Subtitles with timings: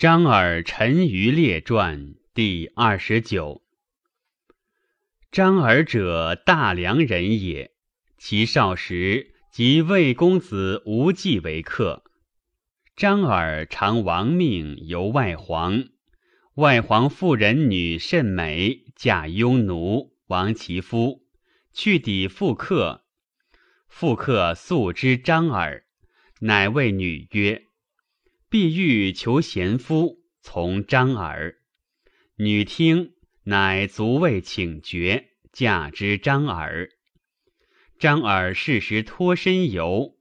[0.00, 3.62] 张耳陈余列传第二十九。
[5.30, 7.72] 张耳者，大梁人也。
[8.16, 12.02] 其少时，即魏公子无忌为客。
[12.96, 15.84] 张耳常亡命游外黄。
[16.54, 21.26] 外黄妇人女甚美，嫁庸奴，亡其夫，
[21.74, 23.04] 去抵复客。
[23.86, 25.84] 复客素知张耳，
[26.40, 27.66] 乃谓女曰。
[28.50, 31.54] 必欲求贤夫，从张耳。
[32.34, 33.12] 女听，
[33.44, 36.90] 乃足位请决，嫁之张耳。
[37.96, 40.16] 张耳适时脱身游，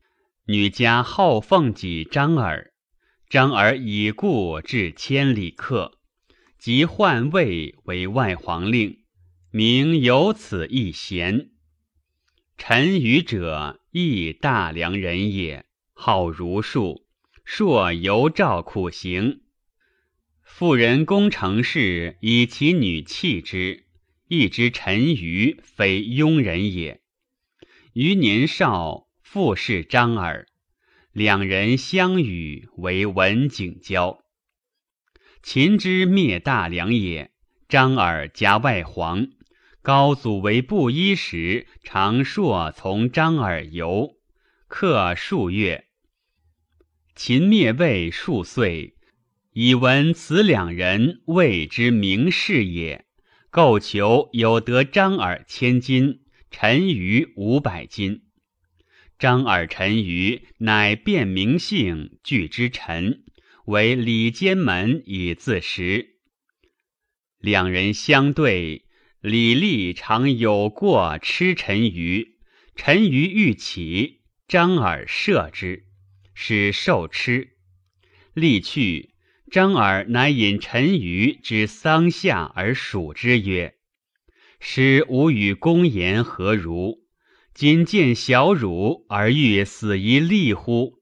[0.45, 2.71] 女家好奉己张耳。
[3.27, 5.97] 张耳已故至千里客，
[6.59, 8.99] 即换位为外皇令，
[9.49, 11.49] 名有此一贤。
[12.59, 17.07] 陈余者，亦大梁人也，好儒术。
[17.52, 19.41] 朔游赵苦行，
[20.44, 23.88] 妇人攻城事，以其女弃之。
[24.28, 27.02] 亦知陈余非庸人也。
[27.94, 30.45] 余年少，父是张耳，
[31.11, 34.19] 两人相与为文景交。
[35.41, 37.31] 秦之灭大梁也，
[37.67, 39.28] 张耳加外黄。
[39.81, 44.11] 高祖为布衣时，常朔从张耳游，
[44.67, 45.88] 客数月。
[47.22, 48.95] 秦灭魏数岁，
[49.52, 53.03] 以闻此两人谓之名士也。
[53.50, 58.22] 构求有得张耳千金，陈余五百金。
[59.17, 63.25] 张耳、陈余乃辨名姓，俱之臣，
[63.66, 66.12] 为李监门以自食。
[67.38, 68.86] 两人相对，
[69.20, 72.38] 李立常有过吃陈余，
[72.78, 75.88] 陈余欲起，张耳射之。
[76.41, 77.57] 使受吃，
[78.33, 79.13] 立去。
[79.51, 83.75] 张耳乃引陈余之桑下而数之曰
[84.61, 87.05] ：“使吾与公言何如？
[87.53, 91.01] 今见小辱而欲死一立乎？”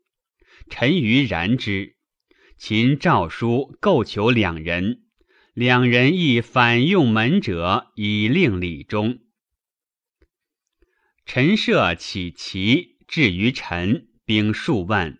[0.71, 1.97] 陈余然之。
[2.57, 5.03] 秦诏书构求两人，
[5.53, 9.19] 两人亦反用门者，以令礼中。
[11.27, 15.19] 陈涉起齐至于陈，兵数万。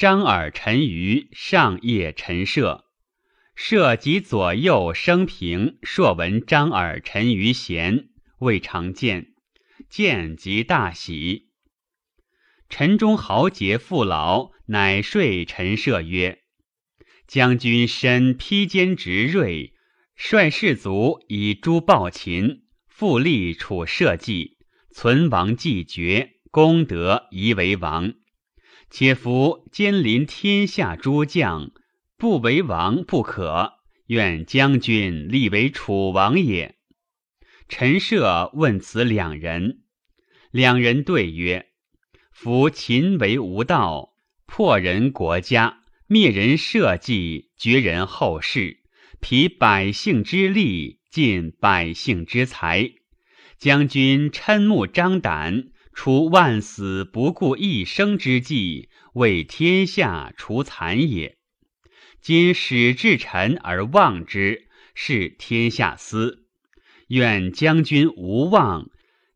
[0.00, 2.86] 张耳、陈余上夜陈涉，
[3.54, 9.34] 涉及左右生平，朔闻张耳、陈余贤，未尝见，
[9.90, 11.50] 见即大喜。
[12.70, 16.44] 陈中豪杰父老，乃说陈涉曰
[17.28, 19.74] ：“将军身披坚执锐，
[20.16, 24.56] 率士卒以诛暴秦，复立楚社稷，
[24.90, 28.14] 存亡既绝，功德宜为王。”
[28.90, 31.70] 且夫兼临天下诸将，
[32.18, 33.74] 不为王不可。
[34.08, 36.74] 愿将军立为楚王也。
[37.68, 39.84] 陈涉问此两人，
[40.50, 41.68] 两人对曰
[42.34, 44.14] ：“夫秦为无道，
[44.46, 48.80] 破人国家，灭人社稷，绝人后世，
[49.20, 52.90] 疲百姓之力，尽百姓之财。
[53.56, 55.70] 将军嗔目张胆。”
[56.02, 61.36] 出万死不顾一生之计，为天下除残也。
[62.22, 66.46] 今使至臣而忘之，是天下思。
[67.08, 68.88] 愿将军无忘，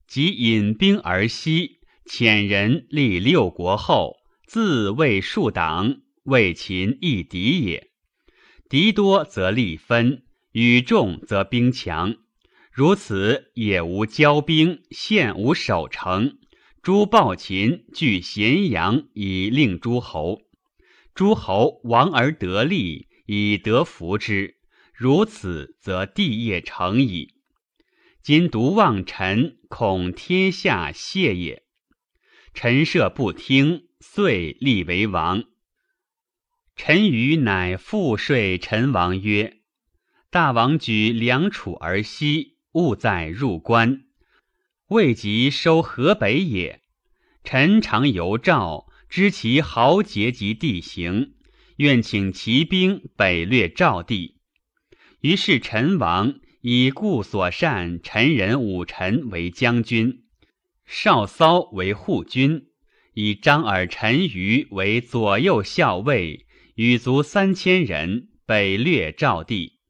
[0.09, 7.91] 即引兵而西，遣人立六国后，自为数党，为秦一敌也。
[8.71, 12.17] 敌多则力分，与众则兵强。
[12.73, 16.39] 如此也无骄兵，现无守城。
[16.85, 20.43] 诸暴秦据咸阳以令诸侯，
[21.15, 24.57] 诸侯亡而得利，以得服之。
[24.93, 27.37] 如此，则地业成矣。
[28.23, 31.63] 今独望臣，恐天下谢也。
[32.53, 35.45] 陈涉不听，遂立为王。
[36.77, 39.63] 陈余乃复说陈王曰
[40.31, 44.03] ：“大王举梁楚而西，勿再入关。”
[44.89, 46.83] 未及收河北也。
[47.45, 51.35] 臣常游赵，知其豪杰及地形，
[51.77, 54.39] 愿请骑兵北掠赵地。
[55.21, 60.25] 于是陈王以故所善陈人武臣为将军，
[60.87, 62.69] 少骚为护军，
[63.13, 66.47] 以张耳、陈余为左右校尉，
[66.77, 69.81] 与卒三千人北掠赵地。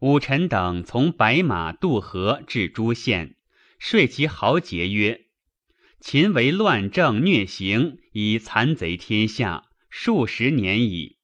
[0.00, 3.36] 武臣等从白马渡河至诸县。
[3.78, 5.25] 说其豪杰曰
[6.08, 11.16] ：“秦为乱政虐刑，以残贼天下数十年矣。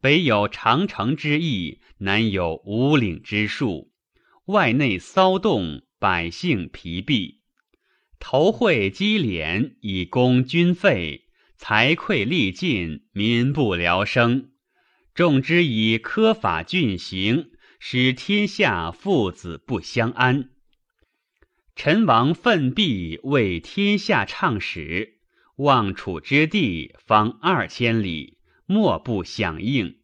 [0.00, 3.90] 北有长城之役，南有五岭之戍，
[4.46, 7.42] 外内骚动，百姓疲弊。
[8.18, 11.26] 头会积敛，以供军费；
[11.56, 14.50] 财匮力尽，民不聊生。
[15.14, 20.50] 众之以苛法峻刑，使天下父子不相安。
[21.76, 25.18] 陈王奋臂为天下倡始，
[25.56, 29.98] 望楚之地方二千里，莫不响应。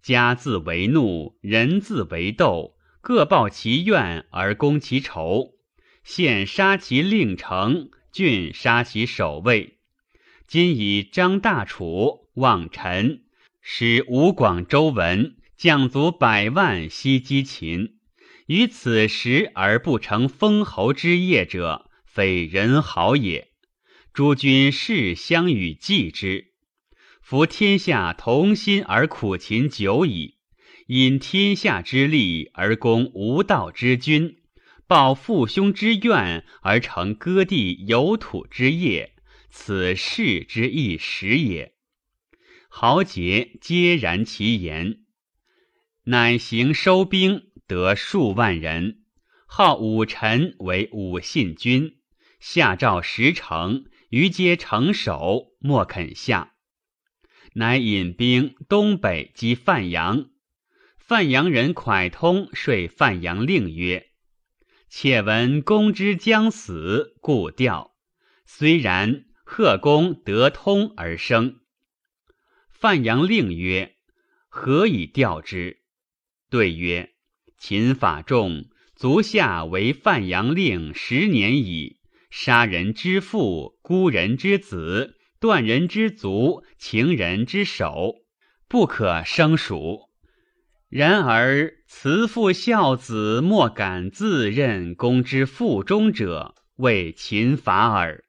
[0.00, 5.56] 家自为怒，人自为斗，各报其怨而攻其仇。
[6.02, 9.76] 县杀其令丞，郡杀其守卫。
[10.46, 13.24] 今以张大楚望臣，
[13.60, 17.99] 使吴广周文将卒百万西击秦。
[18.50, 23.52] 于此时而不成封侯之业者，非人好也。
[24.12, 26.46] 诸君事相与计之。
[27.22, 30.38] 夫天下同心而苦秦久矣，
[30.88, 34.38] 因天下之利而攻无道之君，
[34.88, 39.12] 报父兄之怨而成割地有土之业，
[39.48, 41.74] 此事之一时也。
[42.68, 45.04] 豪杰皆然其言，
[46.02, 47.44] 乃行收兵。
[47.70, 49.04] 得数万人，
[49.46, 52.00] 号武臣为武信君，
[52.40, 56.54] 下诏十城，余皆城守，莫肯下。
[57.52, 60.30] 乃引兵东北击范阳。
[60.98, 64.08] 范阳人蒯通说范阳令曰
[64.90, 67.94] ：“且闻公之将死，故调。
[68.44, 71.60] 虽然，贺公得通而生。”
[72.68, 73.94] 范阳令曰
[74.50, 75.78] ：“何以调之？”
[76.50, 77.14] 对曰。
[77.60, 78.64] 秦法重，
[78.96, 81.98] 足下为范阳令十年矣。
[82.30, 88.14] 杀人之父，孤人之子，断人之足，情人之手，
[88.66, 90.08] 不可生数。
[90.88, 98.24] 然而慈父孝子，莫敢自任公之腹中者，为秦法耳。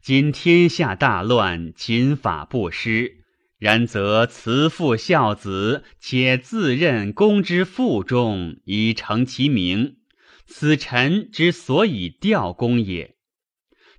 [0.00, 3.19] 今天下大乱，秦法不施。
[3.60, 9.98] 然则慈父孝子，且自任公之腹中，以成其名。
[10.46, 13.16] 此臣之所以调公也。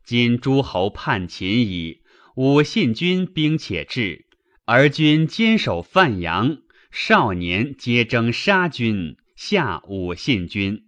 [0.04, 2.02] 今诸侯叛秦矣，
[2.36, 4.26] 吾信君兵且至，
[4.66, 6.58] 而君坚守范阳，
[6.90, 10.86] 少年皆争杀君，下吾信君。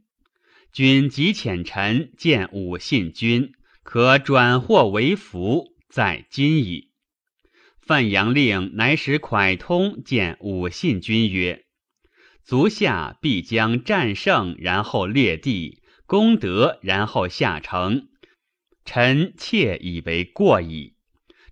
[0.71, 3.53] 君即遣臣见吾信君，
[3.83, 6.92] 可转祸为福，在今矣。
[7.85, 11.65] 范阳令乃使蒯通见武信君曰
[12.41, 18.07] ：“足下必将战胜，然后略地，攻得，然后下城。
[18.85, 20.95] 臣妾以为过矣。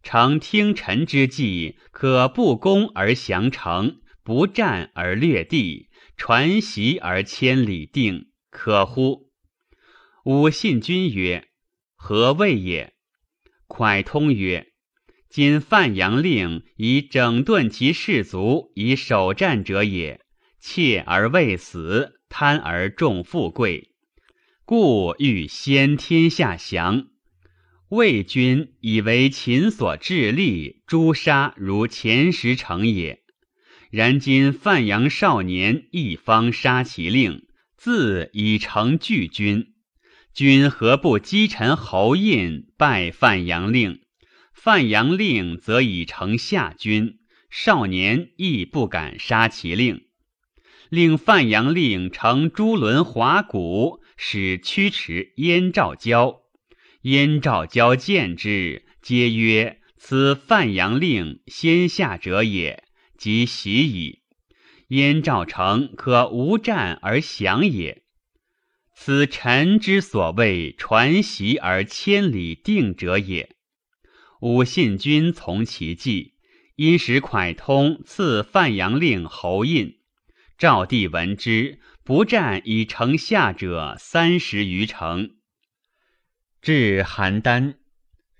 [0.03, 9.29] 诚听臣之计，可不攻而降城，不战而略地，传檄而千里定，可乎？”
[10.23, 11.49] 武信君曰
[11.95, 12.93] ：“何谓也？”
[13.67, 14.70] 蒯通曰。
[15.31, 20.19] 今范阳令以整顿其士卒以守战者也，
[20.59, 23.91] 怯而未死，贪而重富贵，
[24.65, 27.07] 故欲先天下降。
[27.87, 33.21] 魏君以为秦所致力诛杀如前时成也。
[33.89, 37.43] 然今范阳少年一方杀其令，
[37.77, 39.67] 自以成拒君，
[40.33, 44.00] 君何不击臣侯印，拜范阳令？
[44.63, 47.17] 范阳令则已成下君，
[47.49, 50.05] 少年亦不敢杀其令。
[50.87, 56.41] 令范阳令乘朱轮华鼓，使驱驰燕赵交。
[57.01, 62.83] 燕赵交见之，皆曰：“此范阳令先下者也，
[63.17, 64.19] 即喜矣。
[64.89, 68.03] 燕赵城可无战而降也。
[68.93, 73.55] 此臣之所谓传檄而千里定者也。”
[74.41, 76.33] 武信君从其计，
[76.75, 79.99] 因使蒯通赐范阳令侯印。
[80.57, 85.35] 赵帝闻之，不战以城下者三十余城。
[86.59, 87.75] 至邯郸，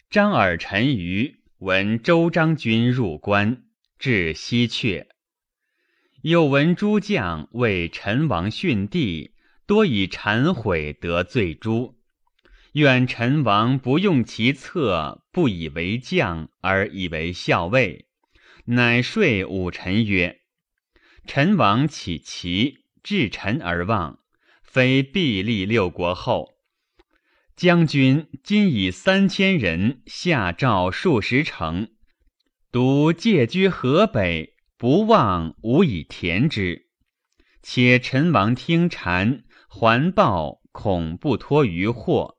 [0.10, 3.66] 张耳陈余闻周章君入关，
[4.00, 5.06] 至西阙。
[6.24, 9.36] 又闻诸将为陈王训帝，
[9.68, 12.00] 多以谗毁得罪诸。
[12.72, 18.08] 愿陈王不用其策，不以为将，而以为校尉。
[18.66, 20.42] 乃说武臣曰
[21.26, 24.20] ：“陈王起齐，至臣而望，
[24.62, 26.52] 非必立六国后。
[27.56, 31.90] 将军今以三千人下诏数十城，
[32.72, 36.88] 独借居河北，不忘无以填之。
[37.62, 42.38] 且陈王听谗，还报恐不脱于祸，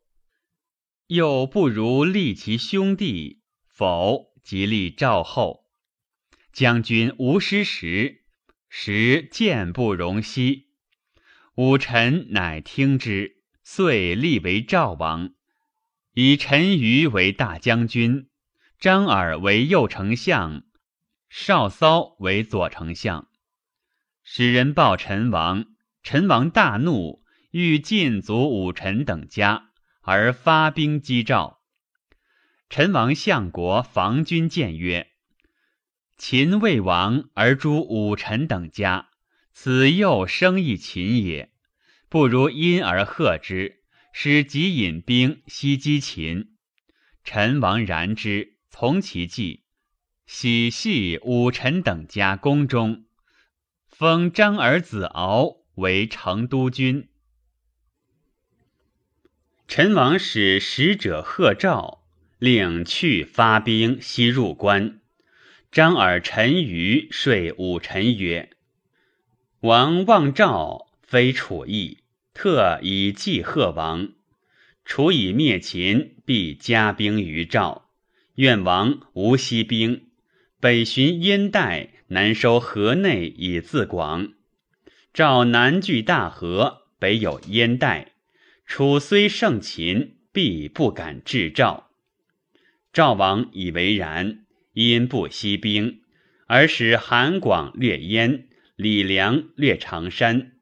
[1.14, 5.66] 又不如立其兄弟，否即立赵后。
[6.54, 8.23] 将军无失时，
[8.71, 10.69] 时见不容息。
[11.57, 15.35] 武臣乃听之，遂立为赵王，
[16.14, 18.31] 以陈馀为大将军，
[18.81, 20.62] 张耳为右丞相，
[21.28, 23.28] 少骚为左丞相。
[24.25, 25.66] 使人报陈王，
[26.02, 29.72] 陈王大怒，欲尽族武臣等家，
[30.02, 31.61] 而发兵击赵。
[32.68, 35.12] 陈王相国防军谏曰
[36.18, 39.11] ：“秦魏王而诛武臣等家，
[39.52, 41.52] 此又生亦秦也。
[42.09, 43.82] 不如因而贺之，
[44.12, 46.56] 使即引兵西击秦。”
[47.23, 49.62] 陈王然之，从其计，
[50.26, 53.04] 喜系武臣等家宫中。
[53.87, 57.09] 封张儿子敖为成都君。
[59.75, 62.02] 陈王使使者贺赵，
[62.38, 65.00] 令去发兵西入关。
[65.71, 68.50] 张耳、陈馀说武臣曰
[69.61, 72.00] ：“王望赵，非楚邑，
[72.35, 74.11] 特以祭贺王。
[74.85, 77.88] 楚以灭秦，必加兵于赵。
[78.35, 80.09] 愿王无息兵，
[80.61, 84.35] 北巡燕代。”南收河内以自广，
[85.14, 88.12] 赵南据大河，北有燕代。
[88.66, 91.90] 楚虽胜秦，必不敢制赵。
[92.92, 96.00] 赵王以为然，因不息兵，
[96.47, 100.52] 而使韩广略燕，李良略常山，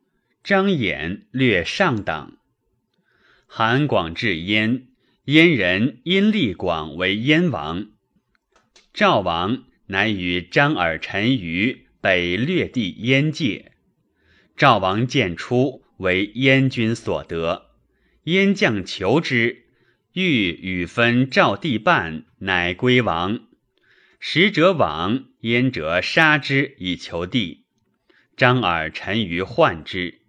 [0.42, 2.38] 张衍略上党。
[3.46, 4.88] 韩广至燕，
[5.24, 7.86] 燕人因立广为燕王。
[8.92, 9.64] 赵王。
[9.90, 13.72] 乃与张耳、陈馀北略地燕界。
[14.56, 17.69] 赵王见出，为燕军所得。
[18.30, 19.64] 燕将求之，
[20.12, 23.40] 欲与分赵地半，乃归王。
[24.20, 27.64] 使者往，燕者杀之以求地。
[28.36, 30.20] 张耳、陈于患之，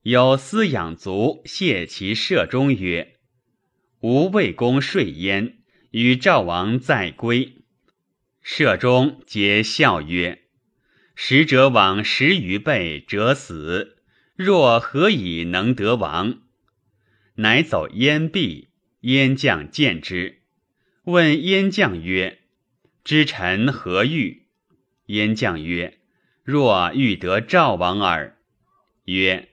[0.00, 3.16] 有司养卒谢其射中曰
[4.00, 5.58] ：“吾魏公睡焉，
[5.90, 7.58] 与赵王再归。”
[8.40, 10.44] 舍中皆笑曰
[11.14, 13.98] ：“使者往十余倍，者死。
[14.34, 16.40] 若何以能得王？”
[17.42, 18.68] 乃走燕壁，
[19.00, 20.42] 燕将见之，
[21.02, 22.38] 问燕将曰
[23.02, 24.46] ：“知臣何欲？”
[25.06, 25.98] 燕将曰
[26.44, 28.38] ：“若欲得赵王耳。”
[29.06, 29.48] 曰：“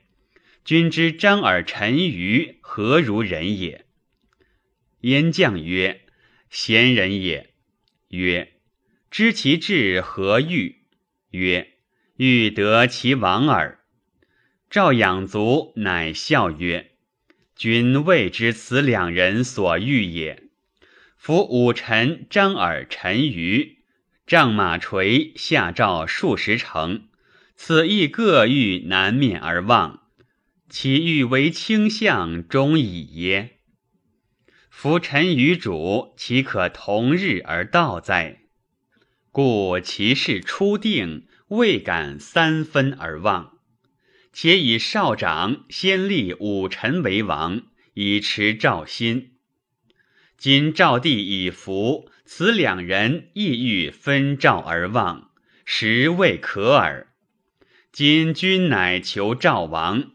[0.64, 3.84] 君知张耳、陈馀何如人也？”
[5.02, 6.02] 燕将曰
[6.48, 7.52] ：“贤人也。”
[8.10, 8.52] 曰。
[9.10, 10.82] 知其志何欲？
[11.32, 11.72] 曰：
[12.14, 13.80] 欲得其王耳。
[14.70, 16.89] 赵养卒，乃笑曰
[17.60, 20.44] ：“君未知此两人所欲也。
[21.14, 23.76] 夫武臣张耳、陈馀，
[24.26, 27.08] 仗马锤下诏数十城，
[27.54, 30.04] 此亦各欲南面而望，
[30.70, 33.58] 其欲为卿相，终矣耶？
[34.70, 38.38] 夫臣与主，岂可同日而道哉？”
[39.30, 43.58] 故其事初定，未敢三分而忘。
[44.32, 47.62] 且以少长先立武臣为王，
[47.94, 49.32] 以持赵心。
[50.38, 55.30] 今赵地已服，此两人亦欲分赵而望，
[55.64, 57.08] 实未可耳。
[57.92, 60.12] 今君乃求赵王，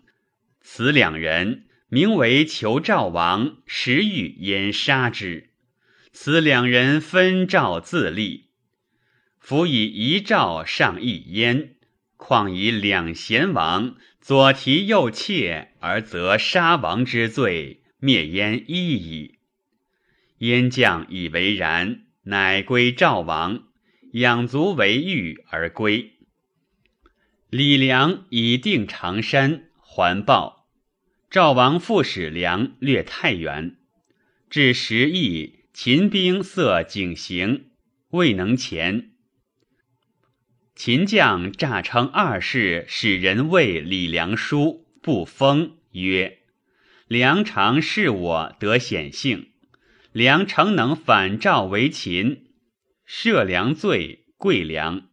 [0.61, 5.49] 此两人名为求赵王，实欲焉杀之。
[6.11, 8.45] 此两人分赵自立。
[9.37, 11.74] 夫以一赵上一焉，
[12.17, 19.39] 况以两贤王左提右挈，而则杀王之罪，灭焉一矣。
[20.39, 23.63] 燕将以为然，乃归赵王，
[24.13, 26.13] 养足为玉而归。
[27.49, 30.67] 李良以定长山，还报。
[31.29, 33.77] 赵王复使良略太原，
[34.49, 37.63] 至时邑，秦兵塞井陉，
[38.09, 39.14] 未能前。
[40.75, 46.39] 秦将诈称二世，使人谓李良书，不封，曰
[47.07, 49.51] ：“良常是我得显性，
[50.11, 52.47] 良诚能反赵为秦，
[53.07, 55.07] 赦良罪，贵良。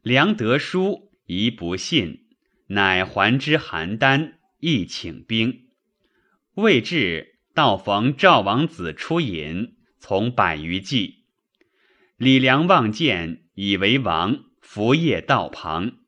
[0.00, 2.24] 良得书，疑不信，
[2.68, 5.66] 乃还之邯郸，亦请兵。
[6.54, 11.26] 未至，道逢赵王子出饮，从百余骑。
[12.16, 15.98] 李良望见，以为王。”伏谒道旁。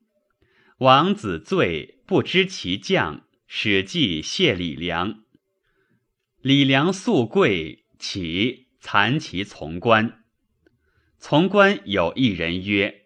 [0.79, 5.23] 王子醉，不知其将，使计谢李良。
[6.41, 10.23] 李良素贵，起残其从官。
[11.19, 13.05] 从官有一人曰：“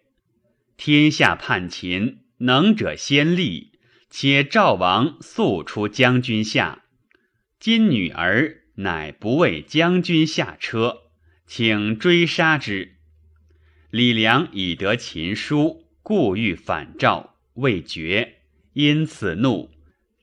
[0.76, 3.78] 天下叛秦，能者先立，
[4.10, 6.84] 且赵王速出将军下。
[7.60, 11.02] 今女儿乃不为将军下车，
[11.46, 12.91] 请追杀之。”
[13.92, 18.36] 李良已得秦书，故欲反赵，未决，
[18.72, 19.70] 因此怒，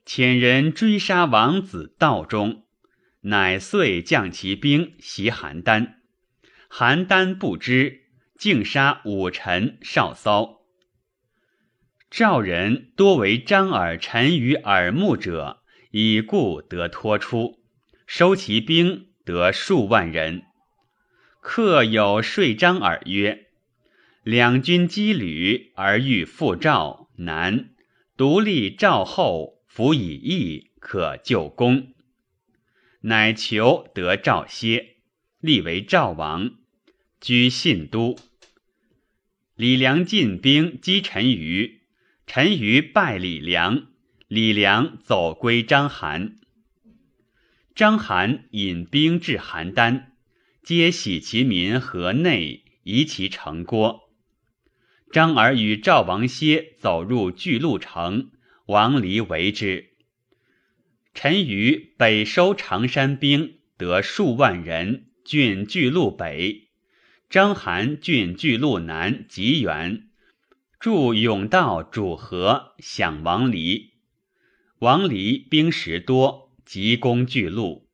[0.04, 2.64] 遣人追杀王子道中，
[3.20, 5.92] 乃遂将其兵袭邯郸。
[6.68, 10.62] 邯郸不知，竟杀武臣少骚。
[12.10, 15.62] 赵人多为张耳、陈于耳目者，
[15.92, 17.60] 以故得脱出，
[18.04, 20.42] 收其兵得数万人。
[21.40, 23.46] 客有说张耳曰
[24.22, 27.70] ：“两军羁旅而欲复赵，难。
[28.18, 31.94] 独立赵后，辅以义，可救功。”
[33.02, 34.96] 乃求得赵歇，
[35.40, 36.50] 立为赵王。
[37.18, 38.18] 居信都，
[39.54, 41.80] 李良进兵击陈余，
[42.26, 43.86] 陈余败李良，
[44.28, 46.34] 李良走归章邯。
[47.74, 50.04] 章邯引兵至邯郸，
[50.62, 54.09] 皆喜其民河内，夷其城郭。
[55.12, 58.30] 张耳与赵王歇走入巨鹿城，
[58.66, 59.90] 王离为之。
[61.14, 66.68] 陈余北收常山兵，得数万人，郡巨鹿北。
[67.28, 70.08] 章邯郡巨鹿南极远，
[70.78, 73.94] 驻甬道主河，享王离。
[74.78, 77.88] 王离兵食多，急攻巨鹿。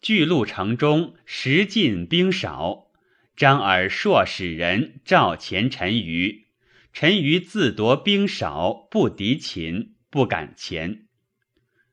[0.00, 2.83] 巨鹿城中食尽兵少，
[3.36, 6.46] 张耳朔使人召前陈余，
[6.92, 11.06] 陈余自夺兵少，不敌秦，不敢前。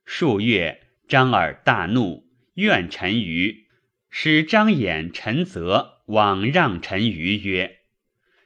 [0.06, 3.68] 数月，张耳大怒，怨陈余，
[4.10, 6.02] 使张衍、陈泽。
[6.08, 7.78] 往让陈余曰：“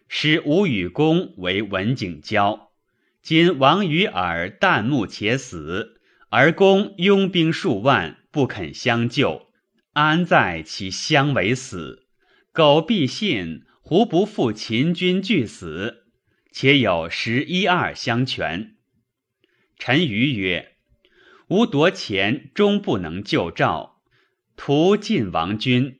[0.07, 2.71] 使吾与公为文景交，
[3.23, 9.47] 今王与尔旦暮且死，而公拥兵数万，不肯相救，
[9.93, 12.04] 安在其相为死？
[12.55, 16.05] 苟必信，胡不负秦军俱死？
[16.53, 18.77] 且有十一二相全。”
[19.77, 20.77] 陈馀曰
[21.49, 24.01] ：“吾夺钱终不能救赵，
[24.55, 25.99] 图晋王军。”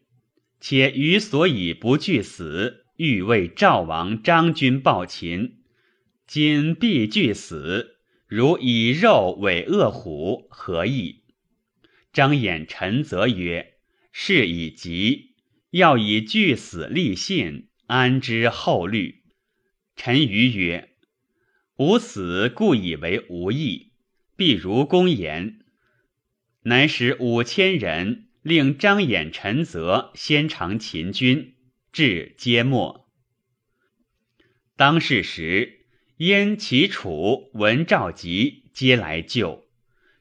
[0.61, 5.57] 且余所以不惧死，欲为赵王张军报秦。
[6.25, 11.23] 今必惧死，如以肉为恶虎，何意？
[12.13, 13.73] 张衍、陈泽曰
[14.13, 15.34] ：“事已急，
[15.77, 19.23] 要以惧死立信，安之后虑。”
[19.95, 20.89] 陈馀曰
[21.77, 23.91] ：“吾死故以为无益，
[24.35, 25.59] 必如公言。”
[26.63, 28.23] 乃使五千人。
[28.45, 31.55] 令张衍、陈泽先尝秦军，
[31.91, 33.09] 至皆没。
[34.75, 39.65] 当世时，燕、齐、楚闻赵急，皆来救。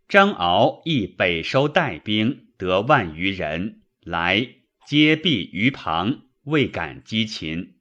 [0.08, 4.54] 张敖亦北收带兵，得万余人，来
[4.86, 7.74] 皆避于旁，未敢击秦。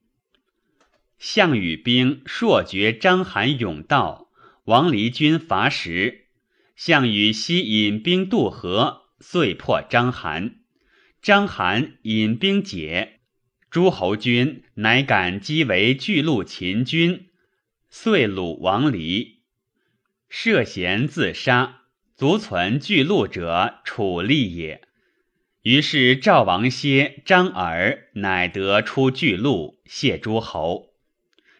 [1.17, 4.29] 项羽兵朔绝章邯甬道，
[4.65, 6.27] 王离军伐时，
[6.75, 9.01] 项羽西引兵渡河。
[9.19, 10.55] 遂破章邯，
[11.21, 13.21] 章邯引兵解，
[13.69, 17.29] 诸侯军乃敢击为巨鹿秦军，
[17.89, 19.43] 遂虏王离，
[20.27, 21.83] 涉嫌自杀，
[22.17, 24.81] 足存巨鹿者，楚立也。
[25.63, 30.93] 于是赵王歇、张耳乃得出巨鹿，谢诸侯。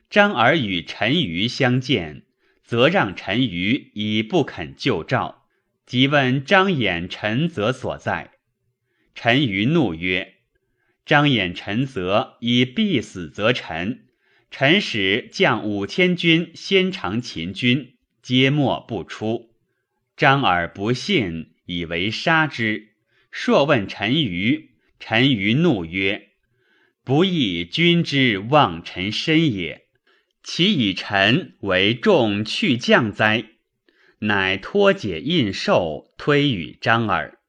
[0.10, 2.24] 张耳与陈余相见，
[2.66, 5.46] 则让陈余以不肯救赵。
[5.86, 8.32] 即问张衍、陈泽所在，
[9.16, 10.34] 陈余怒曰
[11.06, 14.08] ：“张衍、陈泽以必死则陈。
[14.52, 19.56] 陈使将五千军先尝秦军，皆没不出。
[20.18, 22.93] 张耳不信，以为杀之。
[23.36, 24.68] 朔问陈馀，
[25.00, 26.30] 陈馀怒曰
[27.04, 29.88] ：‘不义君之望臣深也，
[30.44, 33.46] 其以臣为众去将哉？’”
[34.22, 37.40] 乃脱解印绶，推与张耳。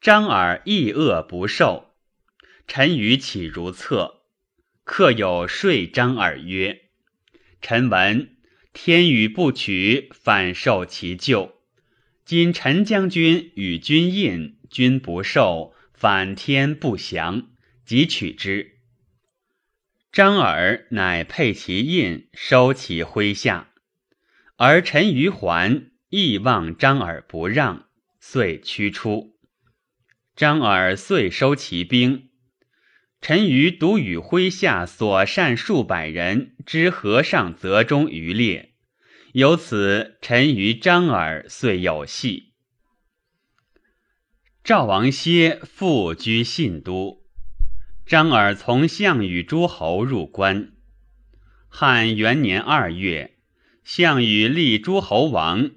[0.00, 1.94] 张耳亦恶不受。
[2.66, 4.22] 陈馀岂如厕？
[4.82, 6.80] 客有说张耳曰
[7.62, 8.34] ：“臣闻
[8.72, 11.54] 天与不取，反受其咎。
[12.24, 17.50] 今陈将军与君印，君不受，反天不降，
[17.84, 18.78] 即取之。”
[20.10, 23.68] 张耳乃佩其印，收其麾下。
[24.56, 27.86] 而陈余还，亦望张耳不让，
[28.18, 29.38] 遂驱出。
[30.34, 32.30] 张耳遂收其兵。
[33.20, 38.74] 陈余独与麾下所善数百人之河上泽中渔猎，
[39.32, 42.51] 由此陈余、张耳遂有隙。
[44.64, 47.24] 赵王歇复居信都，
[48.06, 50.70] 张耳从项羽诸侯入关。
[51.66, 53.38] 汉元年二月，
[53.82, 55.72] 项羽立诸侯王，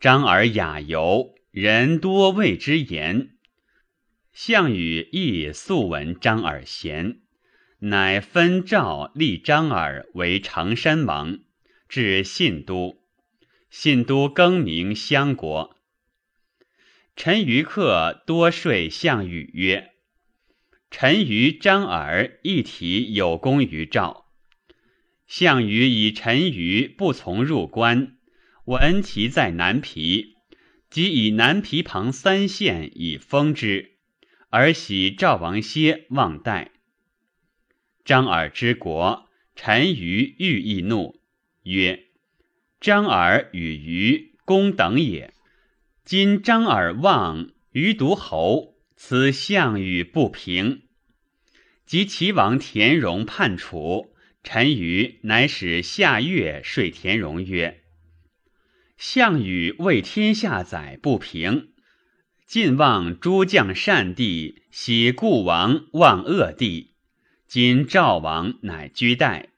[0.00, 3.32] 张耳雅游，人多谓之言。
[4.32, 7.20] 项羽亦素闻张耳贤，
[7.80, 11.40] 乃分赵立张耳为常山王，
[11.86, 12.96] 至信都。
[13.68, 15.76] 信都更名襄国。
[17.14, 19.92] 陈余客多说项羽曰
[20.90, 24.26] ：“陈余、张耳一体有功于赵。
[25.26, 28.16] 项羽以陈余不从入关，
[28.64, 30.34] 闻其在南皮，
[30.90, 33.90] 即以南皮旁三县以封之。”
[34.54, 36.72] 而喜赵王歇望代。
[38.04, 41.18] 张耳之国，陈余欲易怒，
[41.62, 42.04] 曰
[42.78, 45.32] ：“张耳与余公等也。
[46.04, 50.82] 今张耳望于独侯，此项羽不平。”
[51.86, 57.82] 及齐王田荣叛楚，陈余乃使下月说田荣曰
[58.96, 61.70] ：“项羽为天下载不平。”
[62.46, 66.94] 晋望诸将善地，喜故王望恶地。
[67.46, 69.50] 今赵王乃居代，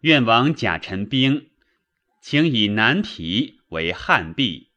[0.00, 1.50] 愿王假陈兵，
[2.20, 4.70] 请以南皮为汉壁。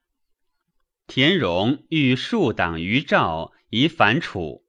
[1.09, 4.63] 田荣欲树党于赵，以反楚，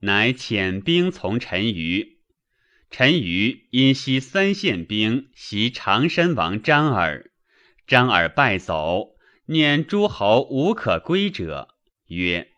[0.00, 2.18] 乃遣兵从陈余。
[2.90, 7.30] 陈余因西三县兵袭常山王张耳，
[7.86, 9.10] 张耳败走，
[9.46, 11.68] 念诸侯无可归者。
[12.08, 12.48] 曰：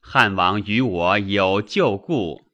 [0.00, 2.50] 汉王与我有旧故，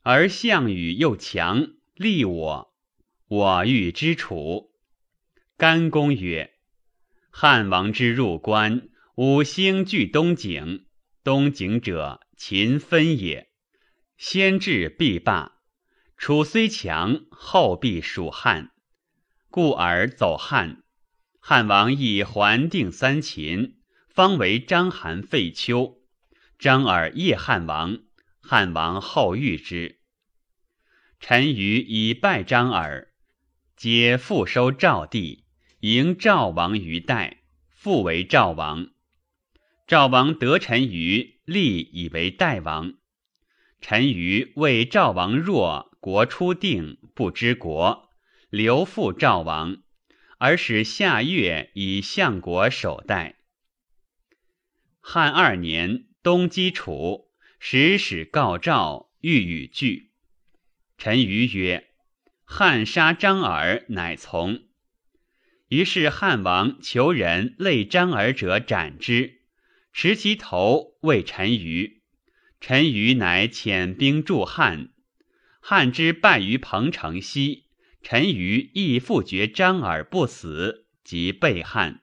[0.00, 2.74] 而项羽又强，利我，
[3.28, 4.70] 我欲之楚。
[5.58, 6.54] 甘公曰：
[7.28, 10.84] 汉王之入关，五星聚东景，
[11.24, 13.48] 东景者秦分也。
[14.18, 15.62] 先至必罢，
[16.18, 18.72] 楚虽强，后必属汉，
[19.48, 20.82] 故而走汉。
[21.40, 23.78] 汉王亦还定三秦。
[24.10, 25.98] 方为章邯废丘，
[26.58, 28.00] 张耳叶汉王，
[28.42, 29.98] 汉王后遇之。
[31.20, 33.14] 陈余以败张耳，
[33.76, 35.46] 皆复收赵地，
[35.80, 38.90] 迎赵王于代，复为赵王。
[39.86, 42.94] 赵王得陈余，立以为代王。
[43.80, 48.10] 陈余为赵王弱，国初定，不知国，
[48.50, 49.76] 留复赵王，
[50.38, 53.36] 而使下月以相国守代。
[55.00, 57.28] 汉二年，东击楚，
[57.60, 60.10] 使使告赵，欲与俱。
[60.98, 61.90] 陈余曰
[62.42, 64.64] ：“汉杀张耳，乃从。”
[65.70, 69.35] 于是汉王求人类张耳者斩之，
[69.98, 72.02] 持其头谓陈余。
[72.60, 74.90] 陈余乃遣兵助汉。
[75.58, 77.64] 汉之败于彭城西，
[78.02, 82.02] 陈余亦复决张耳不死，即被汉。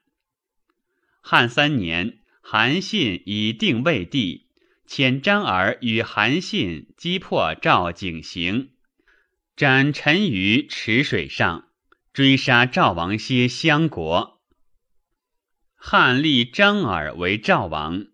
[1.22, 2.18] 汉三年。
[2.42, 4.48] 韩信以定魏地，
[4.88, 8.72] 遣张耳与韩信击破赵景行，
[9.56, 11.70] 斩陈馀池水上，
[12.12, 14.33] 追杀赵王歇相国。
[15.86, 18.06] 汉立张耳为赵王。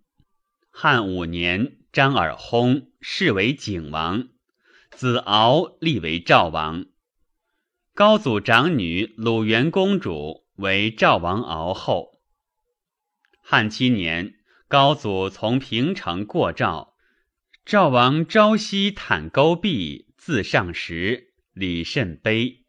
[0.71, 4.29] 汉五年，张耳薨，是为景王。
[4.89, 6.87] 子敖立为赵王。
[7.93, 12.19] 高祖长女鲁元公主为赵王敖后。
[13.39, 14.33] 汉七年，
[14.67, 16.95] 高祖从平城过赵，
[17.63, 22.61] 赵王朝夕袒沟壁，自上食，礼甚卑，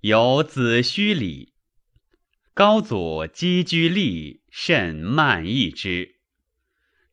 [0.00, 1.53] 有子虚礼。
[2.56, 6.14] 高祖积居立，甚慢意之。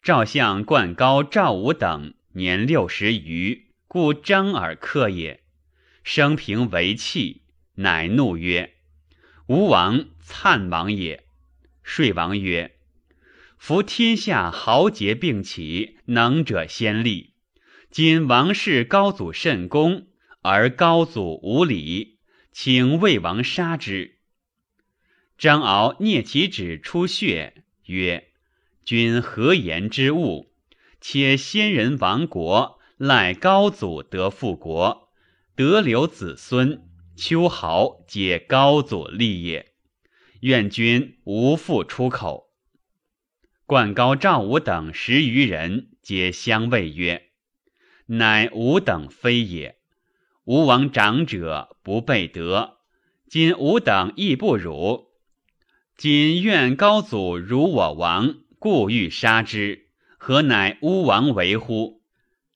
[0.04, 5.42] 赵相冠高、赵武等年六十余，故张耳克也。
[6.04, 7.42] 生平为气，
[7.78, 8.76] 乃怒曰
[9.50, 11.24] ：“吴王粲王也。”
[11.84, 12.76] 遂王曰。
[13.58, 17.34] 夫天下豪杰并起，能者先立。
[17.90, 20.06] 今王室高祖甚功，
[20.44, 22.20] 而高祖无礼，
[22.52, 24.20] 请魏王杀之。
[25.42, 28.28] 张敖啮其指出血，曰
[28.86, 30.54] ：“君何言之物？
[31.00, 35.10] 且先人亡国，赖高祖得复国，
[35.56, 39.74] 得留子孙，秋毫皆高祖立也。
[40.42, 42.52] 愿君无复出口。
[43.66, 47.30] 冠高、赵武等十余人，皆相谓曰
[48.06, 49.80] ：“乃吾等非也。
[50.44, 52.78] 吾王长者不备德，
[53.28, 55.10] 今吾等亦不辱。
[56.02, 59.86] 今愿高祖如我王，故欲杀之。
[60.18, 62.02] 何乃吾王为乎？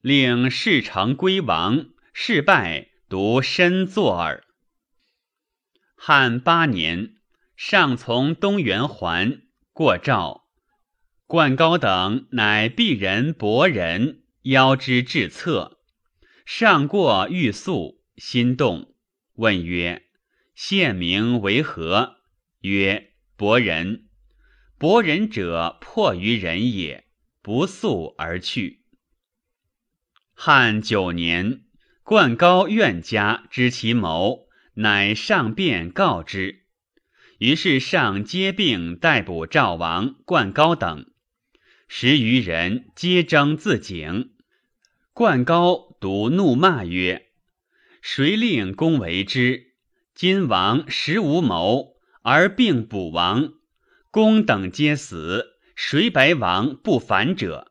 [0.00, 4.42] 令事成归王。”事败，独身作耳。
[5.94, 7.14] 汉八年，
[7.56, 10.48] 上从东原还，过赵，
[11.28, 15.78] 冠高等乃鄙人伯人，邀之至侧。
[16.44, 18.92] 上过欲宿，心动，
[19.34, 20.02] 问曰
[20.56, 22.16] ：“县名为何？”
[22.62, 24.06] 曰：“伯人。”
[24.78, 27.06] 伯人者，迫于人也，
[27.40, 28.82] 不速而去。
[30.34, 31.62] 汉九年。
[32.02, 36.66] 冠高怨家知其谋，乃上便告之。
[37.38, 41.10] 于是上皆并逮捕赵王、冠高等
[41.88, 44.34] 十余人，皆争自警。
[45.12, 47.26] 冠高独怒骂曰
[48.00, 49.74] ：“谁令公为之？
[50.14, 51.95] 今王实无谋，
[52.26, 53.54] 而并捕王，
[54.10, 57.70] 公等皆死，谁白王不反者？”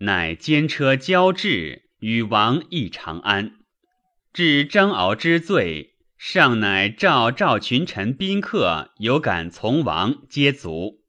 [0.00, 1.84] 乃兼车交至。
[2.00, 3.56] 与王议长安，
[4.32, 11.02] 至张敖之罪，上乃召赵群臣宾客，有敢从王，皆卒。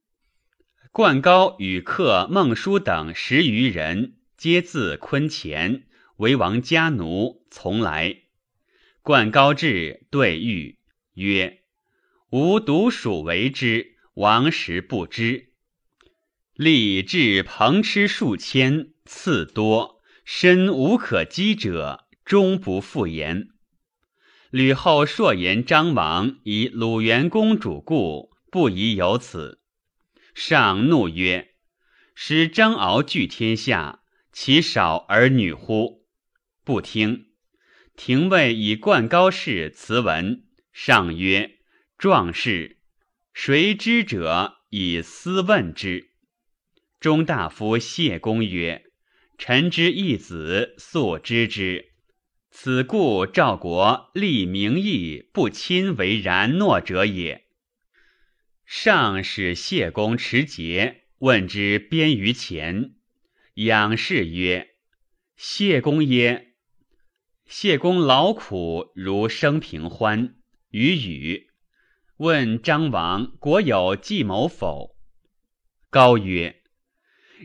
[0.91, 5.84] 冠高与客孟叔等十余人，皆自昆前，
[6.17, 8.24] 为王家奴，从来。
[9.04, 10.80] 冠高至，对誉
[11.13, 11.59] 曰
[12.32, 15.54] ：“吾独属为之，王实不知。
[16.56, 19.98] 吏至朋吃数千，赐多。”
[20.32, 23.48] 身无可击者，终不复言。
[24.52, 29.60] 吕后硕言张王以鲁元公主故，不宜有此。
[30.36, 31.56] 上怒曰
[32.13, 36.06] ：“使张敖据天下，其少儿女乎？”
[36.63, 37.30] 不听。
[37.96, 41.58] 廷尉以冠高氏辞文，上曰
[42.00, 42.78] ：“壮士，
[43.34, 44.60] 谁知者？
[44.70, 46.12] 以私问之。”
[47.02, 48.86] 中大夫谢公曰。
[49.38, 51.92] 臣之义子素知之，
[52.52, 57.48] 此故赵国立名义不亲为然诺者也。
[58.66, 62.94] 上使谢公持节，问之边于前，
[63.56, 64.70] 仰视曰
[65.36, 66.54] ：“谢公耶？”
[67.46, 70.36] 谢公劳苦如生平欢，
[70.70, 71.49] 与语
[72.20, 74.98] 问张王国有计谋否？
[75.90, 76.58] 高曰。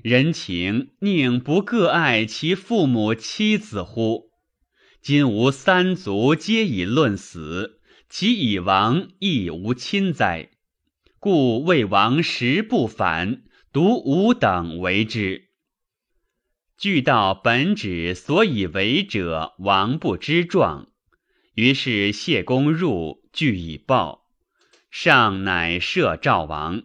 [0.03, 4.33] 人情宁不各爱其父母妻子乎？
[5.01, 10.51] 今吾三族皆以论死，其以亡亦无亲哉？
[11.21, 15.51] 故魏王实不反，独吾等为之。
[16.77, 20.89] 据道本旨所以为者，王不知状。
[21.55, 24.24] 于是谢公入，据以报。
[24.97, 26.85] 上乃赦赵王。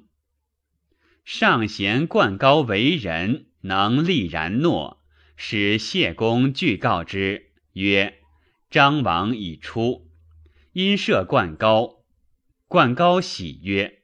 [1.24, 5.04] 上贤冠高为人，能立然诺，
[5.38, 8.20] 使谢公具告之曰
[8.72, 10.10] ：“张王已出，
[10.72, 12.04] 因赦冠高。”
[12.68, 14.02] 冠高喜曰：“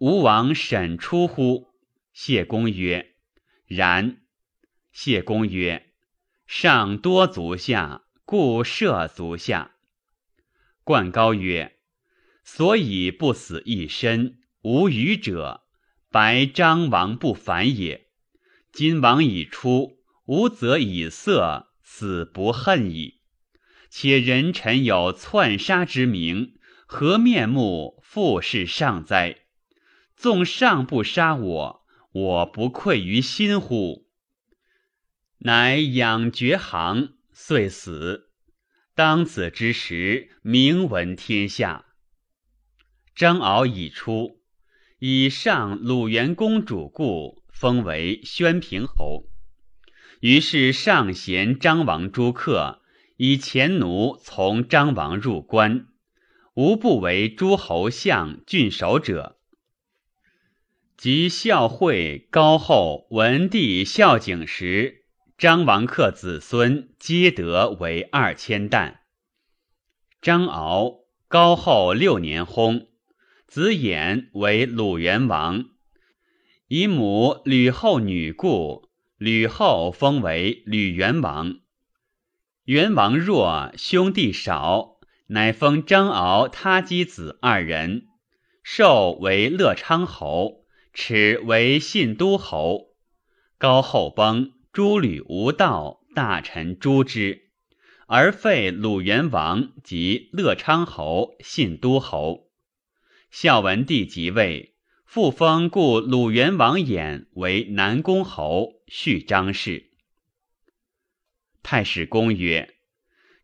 [0.00, 1.68] 吾王审出乎？”
[2.14, 3.14] 谢公曰
[3.68, 4.22] ：“然。”
[4.90, 5.92] 谢公曰
[6.48, 9.72] ：“上多足下，故赦足下。”
[10.82, 11.73] 冠高曰
[12.44, 15.62] ：“所以不死一身，无余者。”
[16.12, 18.06] 白张王不反也。
[18.70, 23.20] 今王已出，吾则以色，死不恨矣。
[23.90, 26.54] 且人臣有篡杀之名，
[26.86, 29.38] 何面目复是上哉？
[30.14, 34.06] 纵上不杀我，我不愧于心乎？
[35.38, 38.30] 乃养绝行，遂死。
[38.94, 41.86] 当此之时，名闻天下。
[43.14, 44.40] 张敖已出。
[44.98, 49.24] 以上鲁元公主故，封为宣平侯。
[50.20, 52.80] 于是上贤张王诸客，
[53.18, 55.88] 以前奴从张王入关，
[56.54, 59.38] 无不为诸侯相郡守者。
[60.96, 65.04] 及孝惠高后文帝孝景时，
[65.36, 69.00] 张王克子孙皆得为二千担。
[70.22, 72.86] 张敖高后六年薨。
[73.46, 75.66] 子衍为鲁元王，
[76.66, 81.60] 以母吕后女故，吕后封为吕元王。
[82.64, 84.96] 元王弱，兄弟少，
[85.28, 88.06] 乃封张敖、他姬子二人，
[88.62, 92.94] 寿为乐昌侯，耻为信都侯。
[93.58, 97.50] 高后崩，诸吕无道，大臣诛之，
[98.06, 102.48] 而废鲁元王及乐昌侯、信都侯。
[103.36, 109.90] 孝文帝即位，复封故鲁元王衍为南宫侯，续张氏。
[111.60, 112.76] 太史公曰：“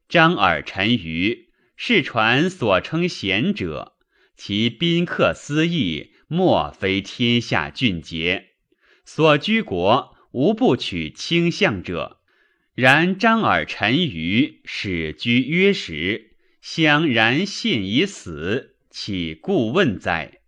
[0.09, 3.97] 张耳陈余，世传所称贤者，
[4.37, 8.51] 其宾客私议，莫非天下俊杰。
[9.05, 12.21] 所居国，无不取卿相者。
[12.77, 20.41] 然张耳陈余，始居约时，相然信已死，岂故问哉？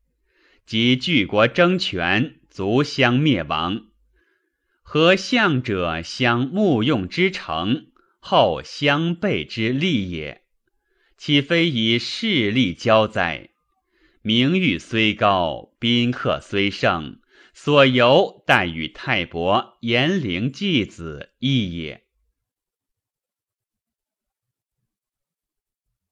[0.67, 3.87] 及巨国争权，足相灭亡。”
[4.83, 7.87] 和相者相慕用之诚，
[8.19, 10.43] 后相背之利也，
[11.17, 13.51] 岂非以势力交哉？
[14.21, 17.21] 名誉虽高，宾客虽盛，
[17.55, 22.02] 所由待与太伯、颜陵继子异也。